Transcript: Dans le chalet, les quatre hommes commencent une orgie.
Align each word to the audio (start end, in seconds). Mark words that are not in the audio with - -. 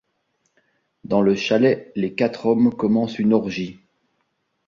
Dans 1.03 1.21
le 1.21 1.35
chalet, 1.35 1.91
les 1.95 2.15
quatre 2.15 2.47
hommes 2.47 2.73
commencent 2.73 3.19
une 3.19 3.33
orgie. 3.33 3.79